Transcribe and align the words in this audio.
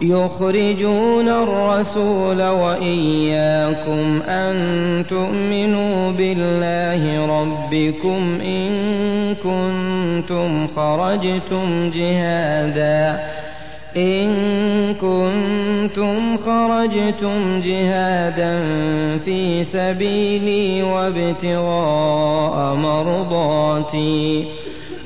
يخرجون 0.00 1.28
الرسول 1.28 2.42
وإياكم 2.42 4.22
أن 4.28 5.04
تؤمنوا 5.10 6.12
بالله 6.12 7.26
ربكم 7.40 8.40
إن 8.40 8.70
كنتم 9.34 10.66
خرجتم 10.66 11.90
جهادا. 11.90 13.20
إن 13.96 14.34
كنتم 14.94 16.36
خرجتم 16.36 17.60
جهادا 17.60 18.60
في 19.24 19.64
سبيلي 19.64 20.82
وابتغاء 20.82 22.74
مرضاتي. 22.74 24.44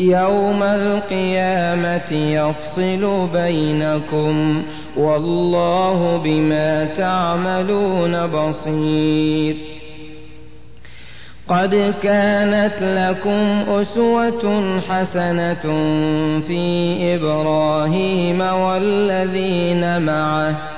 يوم 0.00 0.62
القيامة 0.62 2.12
يفصل 2.12 3.28
بينكم 3.32 4.62
والله 4.96 6.20
بما 6.24 6.84
تعملون 6.84 8.26
بصير. 8.26 9.56
قد 11.48 11.94
كانت 12.02 12.74
لكم 12.80 13.64
أسوة 13.80 14.80
حسنة 14.88 15.64
في 16.46 16.96
إبراهيم 17.14 18.40
والذين 18.40 20.02
معه 20.02 20.77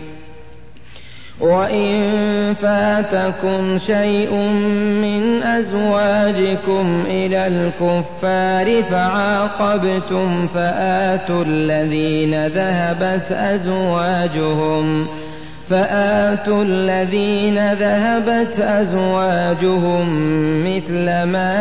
وإن 1.41 2.55
فاتكم 2.61 3.77
شيء 3.77 4.33
من 5.01 5.43
أزواجكم 5.43 7.03
إلى 7.07 7.47
الكفار 7.47 8.83
فعاقبتم 8.83 10.47
فآتوا 10.47 11.43
الذين 11.47 12.47
ذهبت 12.47 13.31
أزواجهم 13.31 15.07
فآتوا 15.69 16.63
الذين 16.63 17.73
ذهبت 17.73 18.59
أزواجهم 18.59 20.07
مثل 20.63 21.05
ما 21.05 21.53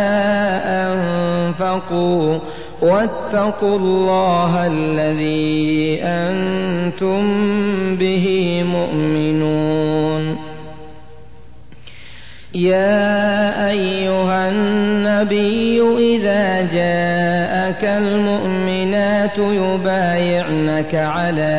أنفقوا 0.86 2.38
واتقوا 2.82 3.78
الله 3.78 4.66
الذي 4.66 6.00
أنتم 6.02 7.22
به 7.96 8.26
مؤمنون. 8.66 10.38
يا 12.54 13.70
أيها 13.70 14.48
النبي 14.48 15.82
إذا 15.98 16.60
جاءك 16.60 17.84
المؤمنات 17.84 19.38
يبايعنك 19.38 20.94
على 20.94 21.56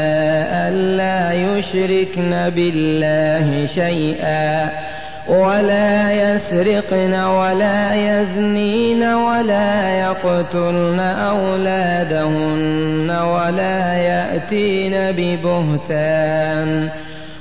ألا 0.51 1.33
يشركن 1.33 2.50
بالله 2.56 3.65
شيئا. 3.65 4.71
ولا 5.27 6.12
يسرقن 6.12 7.13
ولا 7.13 7.95
يزنين 7.95 9.03
ولا 9.03 10.00
يقتلن 10.00 11.00
أولادهن 11.00 13.09
ولا 13.09 13.94
يأتين 13.94 14.94
ببهتان 14.95 16.89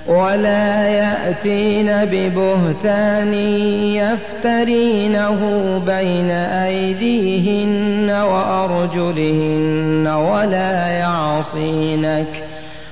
ولا 0.07 0.89
يأتين 0.89 2.05
ببهتان 2.05 3.35
يفترينه 3.95 5.39
بين 5.87 6.31
أيديهن 6.31 8.11
وأرجلهن 8.11 10.07
ولا 10.07 10.89
يعصينك. 10.89 12.40